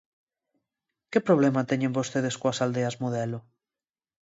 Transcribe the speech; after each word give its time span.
¿Que 1.11 1.19
problema 1.27 1.67
teñen 1.69 1.95
vostedes 1.97 2.35
coas 2.41 2.61
aldeas 2.65 2.95
modelo? 3.03 3.39